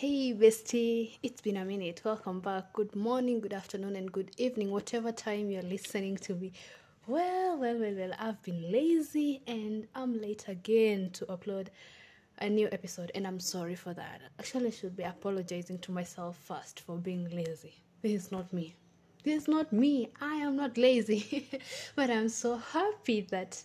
[0.00, 2.00] Hey, bestie, it's been a minute.
[2.02, 2.72] Welcome back.
[2.72, 6.52] Good morning, good afternoon, and good evening, whatever time you're listening to me.
[7.06, 11.66] Well, well, well, well, I've been lazy and I'm late again to upload
[12.38, 14.22] a new episode, and I'm sorry for that.
[14.38, 17.74] Actually, I should be apologizing to myself first for being lazy.
[18.00, 18.74] This is not me.
[19.22, 20.08] This is not me.
[20.18, 21.46] I am not lazy.
[21.94, 23.62] but I'm so happy that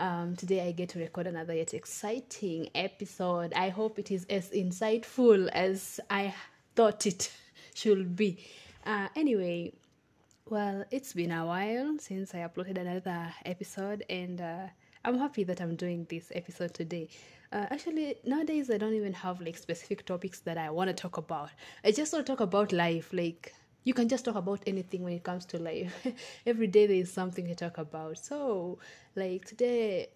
[0.00, 3.52] um, today I get to record another yet exciting episode.
[3.54, 6.34] I hope it is as insightful as I
[6.74, 7.30] thought it
[7.74, 8.38] should be.
[8.84, 9.72] Uh, anyway,
[10.48, 14.66] well, it's been a while since I uploaded another episode, and uh,
[15.04, 17.08] I'm happy that I'm doing this episode today.
[17.52, 21.18] Uh, actually, nowadays I don't even have like specific topics that I want to talk
[21.18, 21.50] about.
[21.84, 25.12] I just want to talk about life, like you can just talk about anything when
[25.14, 26.06] it comes to life.
[26.46, 28.18] Every day there is something to talk about.
[28.18, 28.78] So,
[29.16, 30.08] like today,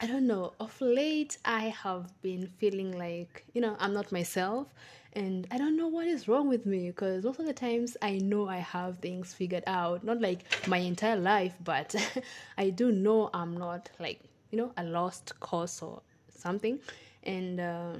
[0.00, 4.68] I don't know, of late I have been feeling like, you know, I'm not myself
[5.14, 8.18] and I don't know what is wrong with me because most of the times I
[8.18, 11.94] know I have things figured out, not like my entire life, but
[12.58, 16.02] I do know I'm not like, you know, a lost cause or
[16.36, 16.80] something.
[17.22, 17.92] And, uh,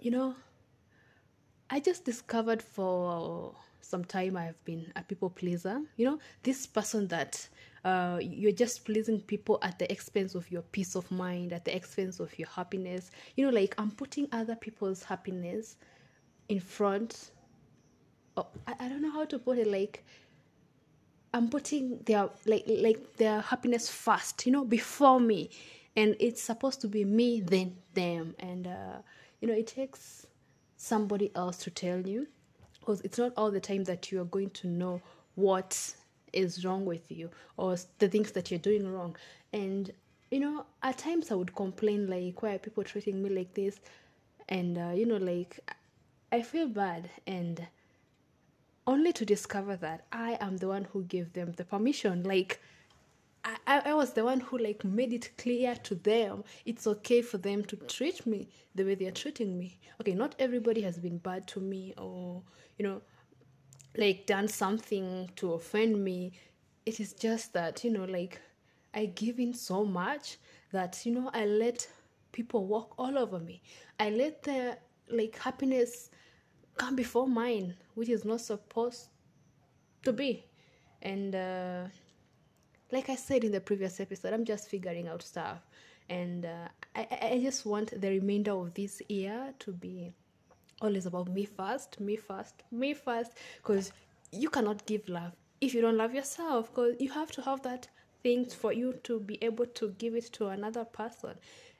[0.00, 0.34] you know,
[1.70, 3.54] I just discovered for
[3.88, 5.80] some time I've been a people pleaser.
[5.96, 7.48] You know, this person that
[7.84, 11.74] uh, you're just pleasing people at the expense of your peace of mind, at the
[11.74, 13.10] expense of your happiness.
[13.36, 15.76] You know, like I'm putting other people's happiness
[16.50, 17.30] in front.
[18.36, 19.66] Of, I, I don't know how to put it.
[19.66, 20.04] Like
[21.32, 24.44] I'm putting their like like their happiness first.
[24.44, 25.48] You know, before me,
[25.96, 28.34] and it's supposed to be me then them.
[28.38, 28.98] And uh,
[29.40, 30.26] you know, it takes
[30.76, 32.28] somebody else to tell you
[32.88, 35.02] because it's not all the time that you are going to know
[35.34, 35.94] what
[36.32, 39.14] is wrong with you or the things that you're doing wrong.
[39.52, 39.92] And
[40.30, 43.78] you know at times i would complain like why are people treating me like this?
[44.48, 45.60] And uh, you know like
[46.32, 47.10] i feel bad.
[47.26, 47.66] And
[48.86, 52.22] only to discover that i am the one who gave them the permission.
[52.22, 52.58] Like
[53.66, 57.38] I, I was the one who like made it clear to them it's okay for
[57.38, 59.78] them to treat me the way they're treating me.
[60.00, 62.42] Okay not everybody has been bad to me or
[62.78, 63.00] you know
[63.96, 66.32] like done something to offend me.
[66.86, 68.40] It is just that you know like
[68.94, 70.38] i give in so much
[70.72, 71.86] that you know i let
[72.32, 73.62] people walk all over me.
[74.00, 74.78] I let their
[75.10, 76.10] like happiness
[76.76, 79.08] come before mine which is not supposed
[80.04, 80.44] to be.
[81.02, 81.84] And uh
[82.92, 85.58] like I said in the previous episode, I'm just figuring out stuff,
[86.08, 90.12] and uh, I I just want the remainder of this year to be
[90.80, 93.92] always about me first, me first, me first, because
[94.32, 96.70] you cannot give love if you don't love yourself.
[96.70, 97.88] Because you have to have that
[98.22, 101.34] thing for you to be able to give it to another person,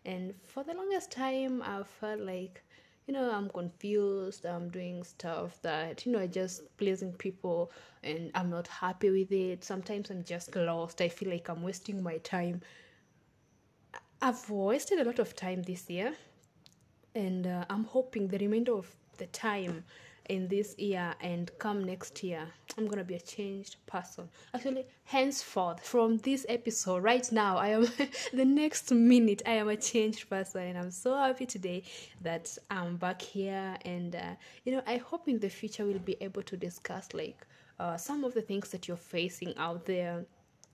[0.05, 2.63] and for the longest time, I felt like
[3.09, 7.73] you know i'm confused i'm doing stuff that you know I just pleasing people
[8.05, 9.65] and i'm not happy with it.
[9.65, 11.01] Sometimes i'm just lost.
[11.01, 12.61] I feel like i'm wasting my time.
[14.21, 16.15] I've wasted a lot of time this year
[17.15, 19.85] and uh, i'm hoping the remainder of the time
[20.29, 22.47] in this year and come next year
[22.77, 24.29] i'm gonna be a changed person.
[24.55, 27.83] Actually henceforth from this episode right now i am
[28.33, 30.63] the next minute i am a changed person.
[30.63, 31.83] And i'm so happy today
[32.23, 33.77] that i'm back here.
[33.85, 34.35] And uh,
[34.65, 37.47] you know i hope in the future we'll be able to discuss like
[37.81, 40.25] uh, some of the things that you're facing out there.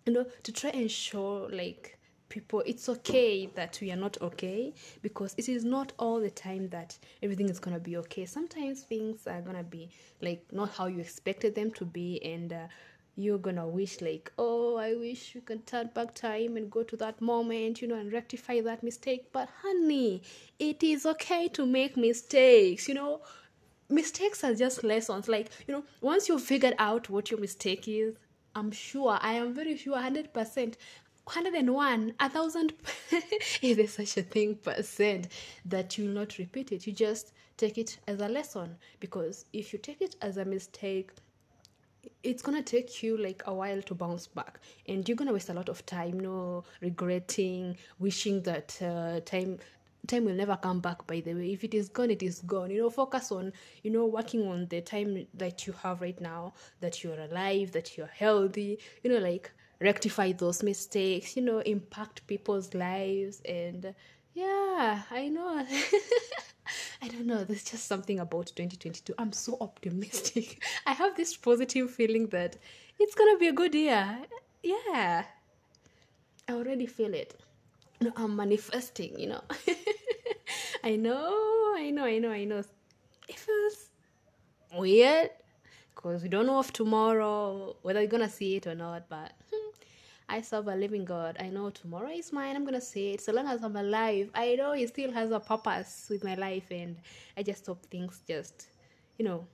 [0.07, 1.99] You know to try and show like
[2.34, 6.69] people it's okay that we are not okay because it is not all the time
[6.69, 8.27] that everything is gonna be okay.
[8.27, 9.89] Sometimes things are gonna be
[10.21, 12.67] like not how you expected them to be and uh,
[13.15, 16.97] you're gonna wish like oh i wish you could turn back time and go to
[16.97, 19.27] that moment you know and rectify that mistake.
[19.33, 20.23] But honey
[20.59, 23.21] it is okay to make mistakes you know?
[23.89, 25.28] Mistakes are just lessons.
[25.28, 28.17] Like you know once you've figured out what your mistake is
[28.56, 30.75] i'm sure i am very sure 100%
[31.27, 32.75] 101 a thousand
[33.62, 35.29] if there's such a thing percent
[35.65, 36.87] that you will not repeat it.
[36.87, 38.76] You just take it as a lesson.
[39.00, 41.11] Because if you take it as a mistake
[42.23, 44.61] it's gonna take you like a while to bounce back.
[44.88, 49.59] And you're gonna waste a lot of time you know regretting wishing that uh, time
[50.06, 51.53] time will never come back by the way.
[51.53, 52.71] If it is gone it is gone.
[52.71, 56.53] You know focus on you know working on the time that you have right now
[56.81, 58.79] that you're alive that you're healthy.
[59.03, 59.50] You know like
[59.85, 63.41] rectify those mistakes, you know, impact people's lives.
[63.47, 63.95] And
[64.35, 65.65] yeah, I know.
[67.03, 67.45] I don't know.
[67.45, 69.15] There's just something about 2022.
[69.19, 70.63] I'm so optimistic.
[70.87, 72.57] I have this positive feeling that
[72.99, 74.19] it's going to be a good year.
[74.63, 75.25] Yeah.
[76.49, 77.39] I already feel it.
[78.01, 79.43] No, I'm manifesting, you know.
[80.85, 82.63] I know, I know, I know, I know.
[83.29, 83.89] it feels
[84.75, 85.31] weird
[85.95, 89.09] because we don't know of tomorrow whether we're gonna see it or not.
[89.09, 89.54] But hmm,
[90.35, 91.37] I serve a living God.
[91.39, 92.57] I know tomorrow is mine.
[92.57, 93.21] I'm gonna say it.
[93.21, 96.73] So long as I'm alive, I know He still has a purpose with my life,
[96.73, 96.97] and
[97.37, 98.67] I just hope things just,
[99.17, 99.47] you know,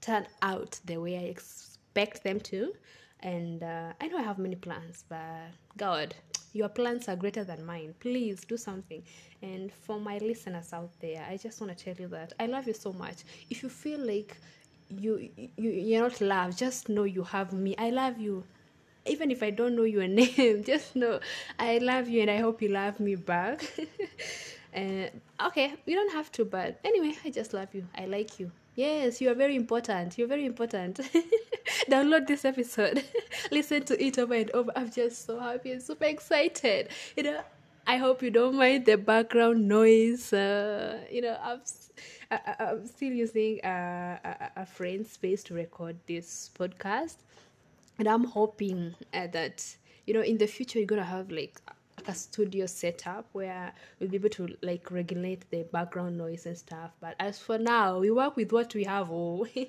[0.00, 2.72] turn out the way I expect them to.
[3.20, 6.14] And uh, I know I have many plans, but God,
[6.54, 7.94] your plans are greater than mine.
[8.00, 9.02] Please do something.
[9.42, 12.66] And for my listeners out there, I just want to tell you that I love
[12.66, 13.18] you so much.
[13.50, 14.34] If you feel like
[14.88, 17.76] you, you you're not loved, just know you have me.
[17.76, 18.44] I love you.
[19.06, 21.20] Even if I don't know your name, just know
[21.58, 23.64] I love you and I hope you love me back.
[24.72, 25.10] and
[25.46, 27.86] okay, you don't have to, but anyway, I just love you.
[27.96, 28.50] I like you.
[28.76, 30.16] Yes, you are very important.
[30.16, 31.00] You're very important.
[31.90, 33.02] Download this episode.
[33.50, 34.70] Listen to it over and over.
[34.76, 36.88] I'm just so happy and super excited.
[37.16, 37.40] You know,
[37.86, 40.32] I hope you don't mind the background noise.
[40.32, 41.60] Uh, you know, I'm,
[42.30, 44.20] I, am still using a,
[44.56, 47.16] a, a friend's space to record this podcast.
[48.00, 49.76] And I'm hoping uh, that,
[50.06, 51.60] you know, in the future, you're to have like
[52.06, 56.92] a studio setup where we'll be able to like regulate the background noise and stuff.
[57.02, 59.10] But as for now, we work with what we have.
[59.10, 59.66] Oh, eh?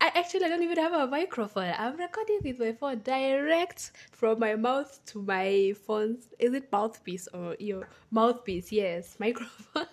[0.00, 1.74] I actually I don't even have a microphone.
[1.76, 6.28] I'm recording with my phone direct from my mouth to my phone's.
[6.38, 8.72] Is it mouthpiece or your mouthpiece?
[8.72, 9.86] Yes, microphone.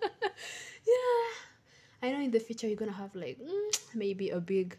[0.00, 1.28] yeah,
[2.02, 3.38] I know in the future you're gonna have like
[3.94, 4.78] maybe a big,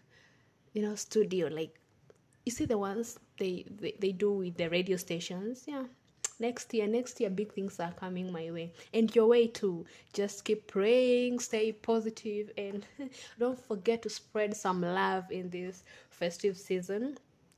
[0.73, 1.79] you know, studio like
[2.45, 5.63] you see the ones they, they they do with the radio stations?
[5.67, 5.83] Yeah.
[6.39, 8.73] Next year next year big things are coming my way.
[8.93, 9.85] And your way too.
[10.13, 12.85] Just keep praying stay positive and
[13.39, 17.17] don't forget to spread some love in this festive season.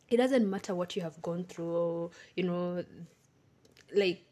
[0.09, 2.83] It doesn't matter what you have gone through you know
[3.95, 4.23] like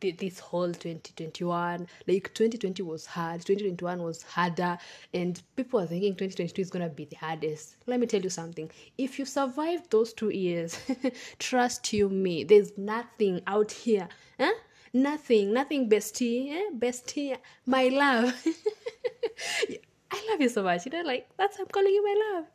[0.00, 4.78] this whole 2021 like 2020 was hard 2021 was harder
[5.14, 8.30] and people are thinking 2022 is going to be the hardest let me tell you
[8.30, 10.78] something if you survived those two years
[11.38, 14.08] trust you me there's nothing out here
[14.38, 14.52] huh?
[14.92, 16.70] nothing nothing bestie eh?
[16.76, 18.34] bestie my love
[20.10, 22.46] i love you so much you know like that's i'm calling you my love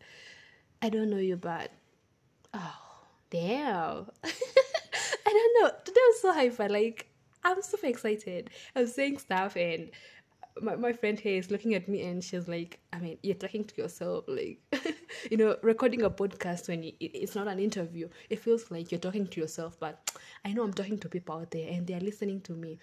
[0.82, 1.72] i don't know you but
[2.54, 2.76] oh
[3.30, 4.06] damn
[5.26, 5.78] I don't know.
[5.86, 6.70] Today was so hyper.
[6.70, 7.08] Like
[7.44, 8.50] I'm super excited.
[8.76, 9.90] I'm saying stuff and
[10.62, 13.64] my, my friend here is looking at me and she's like, I mean, you're talking
[13.64, 14.26] to yourself.
[14.28, 14.60] Like,
[15.32, 19.00] you know, recording a podcast when you, it's not an interview, it feels like you're
[19.00, 19.78] talking to yourself.
[19.80, 20.12] But
[20.44, 22.80] I know I'm talking to people out there and they're listening to me.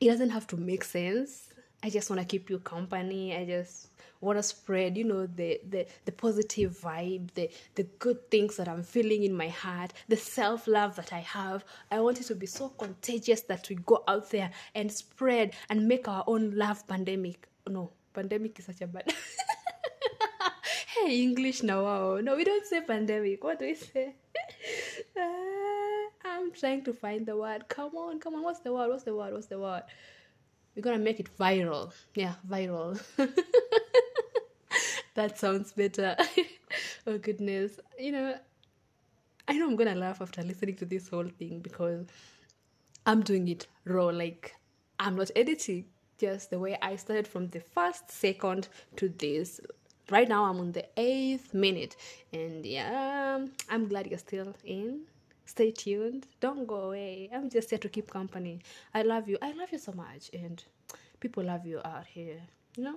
[0.00, 1.50] It doesn't have to make sense.
[1.82, 3.36] I just want to keep you company.
[3.36, 3.89] I just
[4.20, 8.68] want to spread, you know, the, the, the positive vibe, the, the good things that
[8.68, 11.64] I'm feeling in my heart, the self love that I have.
[11.90, 15.88] I want it to be so contagious that we go out there and spread and
[15.88, 17.48] make our own love pandemic.
[17.68, 19.12] No, pandemic is such a bad.
[20.98, 21.84] hey, English now.
[21.84, 22.20] Wow.
[22.22, 23.42] No, we don't say pandemic.
[23.42, 24.14] What do we say?
[25.16, 25.20] uh,
[26.24, 27.68] I'm trying to find the word.
[27.68, 28.42] Come on, come on.
[28.42, 28.90] What's the word?
[28.90, 29.32] What's the word?
[29.32, 29.82] What's the word?
[30.74, 31.92] We're gonna make it viral.
[32.14, 33.00] Yeah, viral.
[35.20, 36.16] that sounds better.
[37.06, 37.78] oh goodness.
[37.98, 38.38] You know,
[39.46, 42.06] I know I'm gonna laugh after listening to this whole thing because
[43.04, 44.54] I'm doing it raw, like
[44.98, 45.84] I'm not editing,
[46.18, 49.60] just the way I started from the first second to this.
[50.10, 51.96] Right now I'm on the eighth minute,
[52.32, 55.02] and yeah, I'm glad you're still in.
[55.44, 56.28] Stay tuned.
[56.40, 57.28] Don't go away.
[57.34, 58.60] I'm just here to keep company.
[58.94, 59.36] I love you.
[59.42, 60.64] I love you so much, and
[61.20, 62.40] people love you out here.
[62.76, 62.96] You know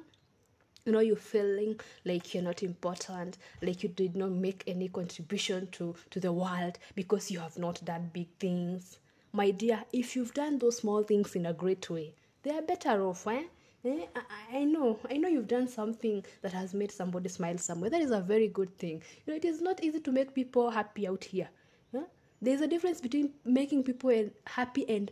[0.86, 5.68] you know you're feeling like you're not important like you did not make any contribution
[5.72, 8.98] to to the world because you have not done big things
[9.32, 12.14] my dear if you've done those small things in a great way
[12.44, 13.44] they are better off eh?
[13.86, 17.90] Eh, I, I know, I know you've done something that has made somebody smile somewhere.
[17.90, 19.04] That is a very good thing.
[19.26, 21.50] You know, it is not easy to make people happy out here.
[21.94, 22.04] Huh?
[22.42, 25.12] There's a difference between making people happy and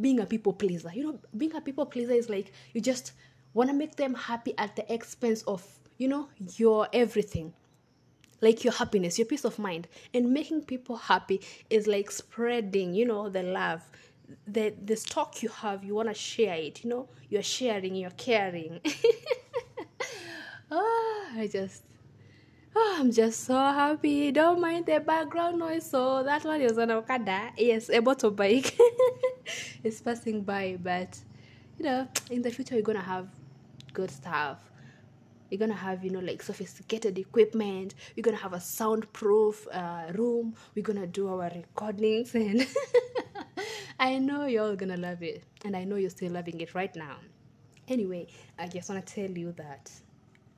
[0.00, 0.92] being a people pleaser.
[0.94, 3.12] You know, being a people pleaser is like you just
[3.56, 5.64] want to make them happy at the expense of,
[5.96, 7.54] you know, your everything.
[8.42, 9.88] Like your happiness, your peace of mind.
[10.12, 13.82] And making people happy is like spreading, you know, the love.
[14.46, 18.80] The the stock you have, you wanna share it, you know, you're sharing, you're caring.
[20.70, 21.82] oh, I just
[22.78, 24.30] Oh, I'm just so happy.
[24.32, 25.88] Don't mind the background noise.
[25.88, 27.52] So that one is on Okada.
[27.56, 28.78] Yes, a motorbike.
[29.82, 31.18] it's passing by, but
[31.78, 33.28] you know, in the future, you're gonna have
[34.00, 34.58] good stuff
[35.50, 40.54] you're gonna have you know like sophisticated equipment we're gonna have a soundproof uh, room
[40.74, 42.66] we're gonna do our recordings and
[44.00, 46.96] i know you're all gonna love it and i know you're still loving it right
[46.96, 47.16] now
[47.88, 48.26] Anyway,
[48.58, 49.90] I just want to tell you that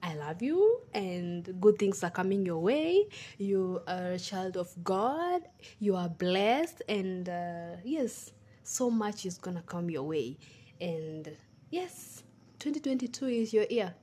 [0.02, 3.06] I love you and good things are coming your way.
[3.38, 5.42] You are a child of God.
[5.80, 6.82] You are blessed.
[6.88, 10.38] And uh, yes, so much is going to come your way.
[10.80, 11.36] And
[11.70, 12.22] yes,
[12.58, 13.94] 2022 is your year.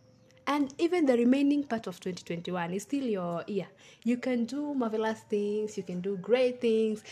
[0.47, 3.67] And even the remaining part of 2021 is still your year.
[4.03, 7.03] You can do marvelous things, you can do great things.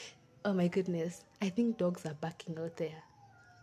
[0.45, 3.03] Oh my goodness, I think dogs are barking out there.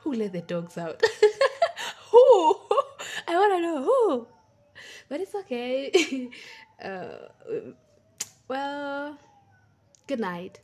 [0.01, 1.01] Who let the dogs out?
[2.11, 2.55] who?
[3.29, 4.27] I want to know who.
[5.09, 6.31] But it's okay.
[6.85, 7.29] uh,
[8.49, 9.19] well,
[10.07, 10.61] good night.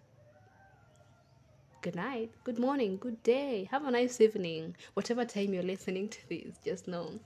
[1.86, 3.68] Good night, good morning, good day.
[3.70, 4.74] Have a nice evening.
[4.94, 7.20] Whatever time you're listening to this, just know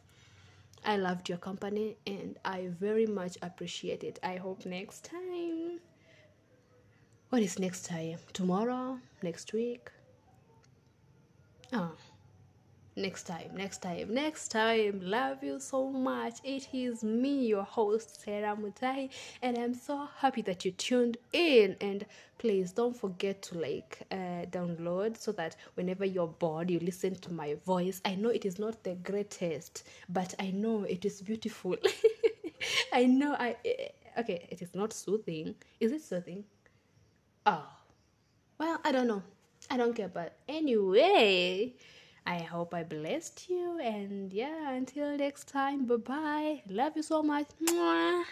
[0.85, 4.19] I loved your company and I very much appreciate it.
[4.23, 5.81] I hope next time.
[7.31, 8.19] What is next time?
[8.35, 8.99] Tomorrow?
[9.23, 9.90] Next week?
[11.73, 11.93] Oh
[13.00, 15.00] next time next time next time.
[15.02, 16.35] Love you so much.
[16.45, 19.09] It is me your host sarah mutai
[19.42, 21.76] and i'm so happy that you tuned in.
[21.80, 22.04] And
[22.38, 27.33] please don't forget to like uh, download so that whenever you're bored you listen to
[27.33, 28.00] my voice.
[28.04, 31.76] I know it is not the greatest but i know it is beautiful.
[32.92, 33.88] I know i eh,
[34.19, 35.54] okay it is not soothing.
[35.80, 36.45] Is it soothing?
[37.47, 37.66] Oh.
[38.59, 39.23] Well i don't know.
[39.71, 41.75] I don't care but anyway
[42.27, 43.79] I hope I blessed you.
[43.81, 46.62] And yeah, until next time, bye bye.
[46.69, 47.49] Love you so much.
[47.62, 48.25] Mwah.